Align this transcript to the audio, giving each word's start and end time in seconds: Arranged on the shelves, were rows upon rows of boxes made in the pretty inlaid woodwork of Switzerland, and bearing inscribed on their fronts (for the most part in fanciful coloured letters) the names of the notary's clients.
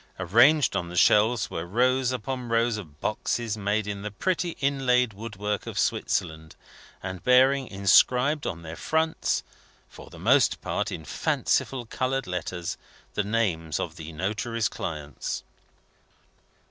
Arranged 0.17 0.75
on 0.75 0.89
the 0.89 0.95
shelves, 0.97 1.51
were 1.51 1.63
rows 1.63 2.11
upon 2.11 2.49
rows 2.49 2.75
of 2.77 2.99
boxes 2.99 3.55
made 3.55 3.85
in 3.85 4.01
the 4.01 4.09
pretty 4.09 4.57
inlaid 4.59 5.13
woodwork 5.13 5.67
of 5.67 5.77
Switzerland, 5.77 6.55
and 7.03 7.23
bearing 7.23 7.67
inscribed 7.67 8.47
on 8.47 8.63
their 8.63 8.75
fronts 8.75 9.43
(for 9.89 10.09
the 10.09 10.17
most 10.17 10.59
part 10.59 10.91
in 10.91 11.05
fanciful 11.05 11.85
coloured 11.85 12.25
letters) 12.25 12.77
the 13.13 13.21
names 13.23 13.79
of 13.79 13.95
the 13.95 14.11
notary's 14.11 14.67
clients. 14.69 15.43